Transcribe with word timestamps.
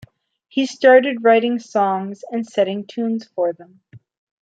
He 0.47 0.65
started 0.65 1.23
writing 1.23 1.59
songs 1.59 2.23
and 2.31 2.43
setting 2.43 2.87
tunes 2.87 3.27
for 3.35 3.53
them. 3.53 3.81